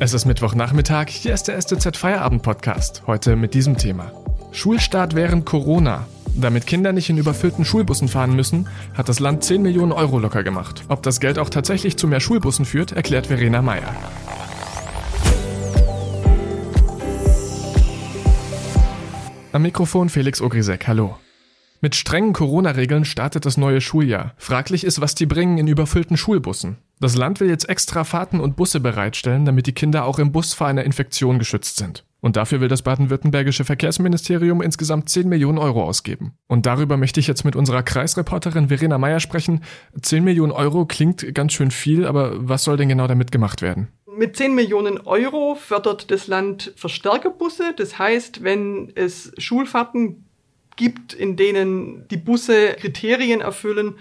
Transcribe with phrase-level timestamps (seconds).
[0.00, 3.02] Es ist Mittwochnachmittag, hier ist der STZ Feierabend Podcast.
[3.08, 4.12] Heute mit diesem Thema.
[4.52, 6.06] Schulstart während Corona.
[6.36, 10.44] Damit Kinder nicht in überfüllten Schulbussen fahren müssen, hat das Land 10 Millionen Euro locker
[10.44, 10.84] gemacht.
[10.86, 13.92] Ob das Geld auch tatsächlich zu mehr Schulbussen führt, erklärt Verena Meyer.
[19.50, 21.18] Am Mikrofon Felix Ogrisek, hallo.
[21.80, 24.34] Mit strengen Corona-Regeln startet das neue Schuljahr.
[24.36, 26.78] Fraglich ist, was die bringen in überfüllten Schulbussen.
[27.00, 30.54] Das Land will jetzt extra Fahrten und Busse bereitstellen, damit die Kinder auch im Bus
[30.54, 32.04] vor einer Infektion geschützt sind.
[32.20, 36.32] Und dafür will das baden-württembergische Verkehrsministerium insgesamt 10 Millionen Euro ausgeben.
[36.48, 39.62] Und darüber möchte ich jetzt mit unserer Kreisreporterin Verena Meyer sprechen.
[40.00, 43.88] 10 Millionen Euro klingt ganz schön viel, aber was soll denn genau damit gemacht werden?
[44.16, 47.74] Mit 10 Millionen Euro fördert das Land Verstärkerbusse.
[47.76, 50.24] Das heißt, wenn es Schulfahrten
[50.74, 53.94] gibt, in denen die Busse Kriterien erfüllen,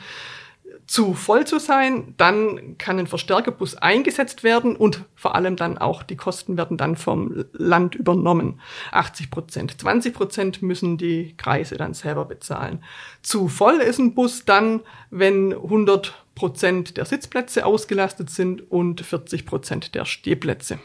[0.87, 6.01] zu voll zu sein, dann kann ein Verstärkerbus eingesetzt werden und vor allem dann auch
[6.01, 8.61] die Kosten werden dann vom Land übernommen.
[8.91, 9.79] 80 Prozent.
[9.79, 12.83] 20 Prozent müssen die Kreise dann selber bezahlen.
[13.21, 19.45] Zu voll ist ein Bus dann, wenn 100 Prozent der Sitzplätze ausgelastet sind und 40
[19.45, 20.79] Prozent der Stehplätze.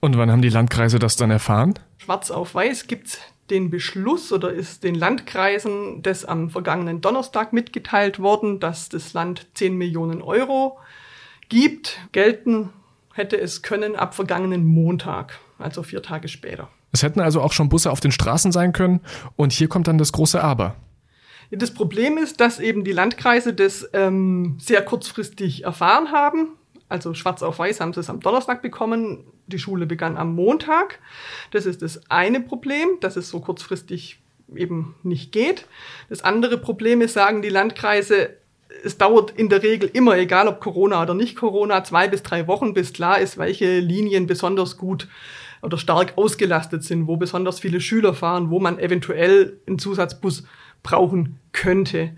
[0.00, 1.74] Und wann haben die Landkreise das dann erfahren?
[1.98, 3.18] Schwarz auf Weiß gibt's
[3.50, 9.46] den Beschluss oder ist den Landkreisen das am vergangenen Donnerstag mitgeteilt worden, dass das Land
[9.54, 10.78] 10 Millionen Euro
[11.48, 11.98] gibt.
[12.12, 12.70] Gelten
[13.12, 16.68] hätte es können ab vergangenen Montag, also vier Tage später.
[16.92, 19.00] Es hätten also auch schon Busse auf den Straßen sein können.
[19.36, 20.76] Und hier kommt dann das große Aber.
[21.50, 26.50] Das Problem ist, dass eben die Landkreise das ähm, sehr kurzfristig erfahren haben.
[26.88, 29.24] Also schwarz auf weiß haben sie es am Donnerstag bekommen.
[29.46, 31.00] Die Schule begann am Montag.
[31.50, 34.20] Das ist das eine Problem, dass es so kurzfristig
[34.54, 35.66] eben nicht geht.
[36.08, 38.30] Das andere Problem ist, sagen die Landkreise,
[38.82, 42.46] es dauert in der Regel immer, egal ob Corona oder nicht Corona, zwei bis drei
[42.46, 45.08] Wochen, bis klar ist, welche Linien besonders gut
[45.62, 50.44] oder stark ausgelastet sind, wo besonders viele Schüler fahren, wo man eventuell einen Zusatzbus
[50.82, 52.16] brauchen könnte.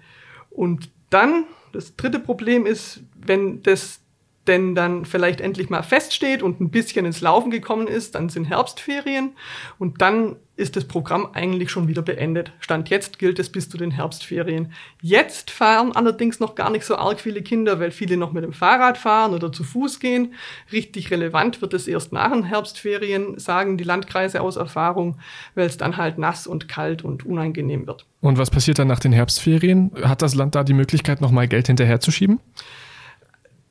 [0.50, 4.00] Und dann, das dritte Problem ist, wenn das
[4.48, 8.44] denn dann vielleicht endlich mal feststeht und ein bisschen ins Laufen gekommen ist, dann sind
[8.44, 9.32] Herbstferien
[9.78, 12.52] und dann ist das Programm eigentlich schon wieder beendet.
[12.60, 14.72] Stand jetzt gilt es bis zu den Herbstferien.
[15.02, 18.54] Jetzt fahren allerdings noch gar nicht so arg viele Kinder, weil viele noch mit dem
[18.54, 20.32] Fahrrad fahren oder zu Fuß gehen.
[20.72, 25.18] Richtig relevant wird es erst nach den Herbstferien, sagen die Landkreise aus Erfahrung,
[25.54, 28.06] weil es dann halt nass und kalt und unangenehm wird.
[28.22, 29.92] Und was passiert dann nach den Herbstferien?
[30.02, 32.40] Hat das Land da die Möglichkeit, nochmal Geld hinterherzuschieben?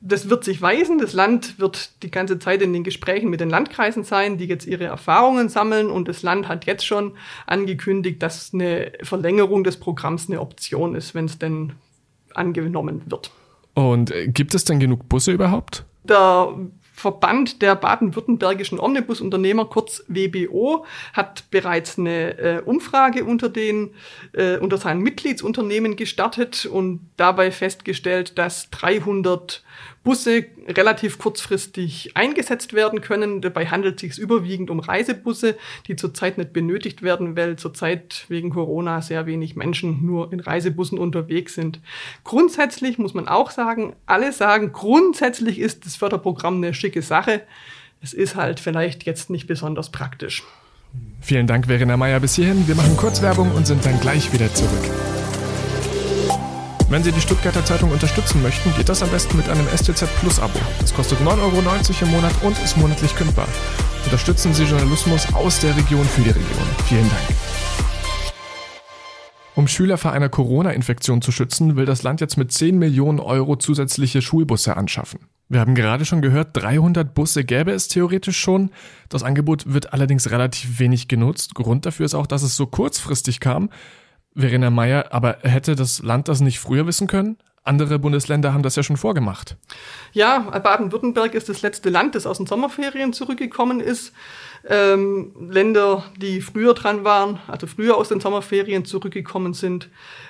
[0.08, 0.98] Das wird sich weisen.
[0.98, 4.66] Das Land wird die ganze Zeit in den Gesprächen mit den Landkreisen sein, die jetzt
[4.66, 5.90] ihre Erfahrungen sammeln.
[5.90, 7.12] Und das Land hat jetzt schon
[7.46, 11.72] angekündigt, dass eine Verlängerung des Programms eine Option ist, wenn es denn
[12.34, 13.30] angenommen wird.
[13.74, 15.84] Und äh, gibt es denn genug Busse überhaupt?
[16.04, 16.54] Der
[16.96, 23.90] Verband der baden-württembergischen Omnibusunternehmer, kurz WBO, hat bereits eine äh, Umfrage unter den
[24.32, 29.62] äh, unter seinen Mitgliedsunternehmen gestartet und dabei festgestellt, dass 300
[30.06, 33.40] Busse relativ kurzfristig eingesetzt werden können.
[33.40, 35.56] Dabei handelt es sich überwiegend um Reisebusse,
[35.88, 40.96] die zurzeit nicht benötigt werden, weil zurzeit wegen Corona sehr wenig Menschen nur in Reisebussen
[40.96, 41.80] unterwegs sind.
[42.22, 47.42] Grundsätzlich muss man auch sagen, alle sagen, grundsätzlich ist das Förderprogramm eine schicke Sache.
[48.00, 50.44] Es ist halt vielleicht jetzt nicht besonders praktisch.
[51.20, 52.68] Vielen Dank, Verena Meyer, bis hierhin.
[52.68, 55.15] Wir machen kurz Werbung und sind dann gleich wieder zurück.
[56.88, 60.38] Wenn Sie die Stuttgarter Zeitung unterstützen möchten, geht das am besten mit einem STZ Plus
[60.38, 60.60] Abo.
[60.80, 61.60] Das kostet 9,90 Euro
[62.02, 63.48] im Monat und ist monatlich kündbar.
[64.04, 66.66] Unterstützen Sie Journalismus aus der Region für die Region.
[66.86, 68.36] Vielen Dank.
[69.56, 73.56] Um Schüler vor einer Corona-Infektion zu schützen, will das Land jetzt mit 10 Millionen Euro
[73.56, 75.18] zusätzliche Schulbusse anschaffen.
[75.48, 78.70] Wir haben gerade schon gehört, 300 Busse gäbe es theoretisch schon.
[79.08, 81.56] Das Angebot wird allerdings relativ wenig genutzt.
[81.56, 83.70] Grund dafür ist auch, dass es so kurzfristig kam.
[84.36, 87.38] Verena Meyer, aber hätte das Land das nicht früher wissen können?
[87.64, 89.56] Andere Bundesländer haben das ja schon vorgemacht.
[90.12, 94.12] Ja, Baden-Württemberg ist das letzte Land, das aus den Sommerferien zurückgekommen ist.
[94.68, 99.88] Ähm, Länder, die früher dran waren, also früher aus den Sommerferien zurückgekommen sind,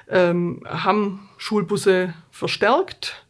[0.09, 3.27] ähm, haben Schulbusse verstärkt.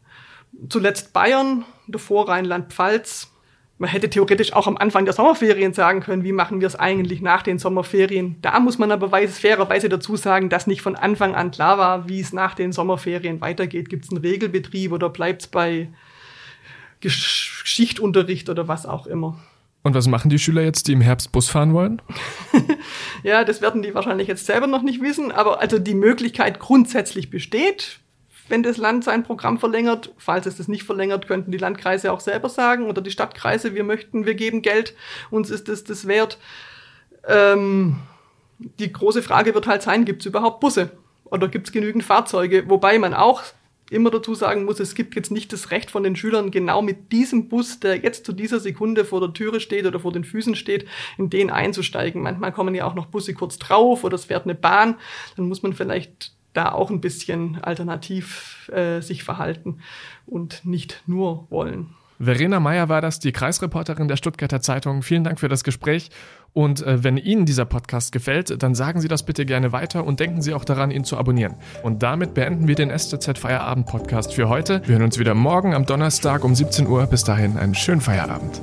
[0.69, 3.29] Zuletzt Bayern, davor Rheinland-Pfalz,
[3.79, 7.21] man hätte theoretisch auch am Anfang der Sommerferien sagen können, wie machen wir es eigentlich
[7.21, 8.37] nach den Sommerferien.
[8.41, 12.09] Da muss man aber weiß, fairerweise dazu sagen, dass nicht von Anfang an klar war,
[12.09, 13.89] wie es nach den Sommerferien weitergeht.
[13.89, 15.89] Gibt es einen Regelbetrieb oder bleibt es bei
[17.01, 19.37] Geschichtunterricht oder was auch immer.
[19.83, 22.01] Und was machen die Schüler jetzt, die im Herbst Bus fahren wollen?
[23.23, 27.29] ja, das werden die wahrscheinlich jetzt selber noch nicht wissen, aber also die Möglichkeit grundsätzlich
[27.29, 27.99] besteht
[28.49, 30.13] wenn das Land sein Programm verlängert.
[30.17, 33.83] Falls es das nicht verlängert, könnten die Landkreise auch selber sagen oder die Stadtkreise, wir
[33.83, 34.95] möchten, wir geben Geld,
[35.29, 36.37] uns ist das das wert.
[37.27, 37.97] Ähm,
[38.57, 40.91] die große Frage wird halt sein, gibt es überhaupt Busse
[41.25, 42.69] oder gibt es genügend Fahrzeuge?
[42.69, 43.43] Wobei man auch
[43.89, 47.11] immer dazu sagen muss, es gibt jetzt nicht das Recht von den Schülern, genau mit
[47.11, 50.55] diesem Bus, der jetzt zu dieser Sekunde vor der Türe steht oder vor den Füßen
[50.55, 50.85] steht,
[51.17, 52.21] in den einzusteigen.
[52.21, 54.95] Manchmal kommen ja auch noch Busse kurz drauf oder es fährt eine Bahn.
[55.35, 59.79] Dann muss man vielleicht da auch ein bisschen alternativ äh, sich verhalten
[60.25, 61.95] und nicht nur wollen.
[62.19, 65.03] Verena Meyer war das, die Kreisreporterin der Stuttgarter Zeitung.
[65.03, 66.09] Vielen Dank für das Gespräch.
[66.53, 70.19] Und äh, wenn Ihnen dieser Podcast gefällt, dann sagen Sie das bitte gerne weiter und
[70.19, 71.53] denken Sie auch daran, ihn zu abonnieren.
[71.83, 74.81] Und damit beenden wir den STZ Feierabend Podcast für heute.
[74.85, 77.05] Wir hören uns wieder morgen am Donnerstag um 17 Uhr.
[77.05, 78.61] Bis dahin einen schönen Feierabend.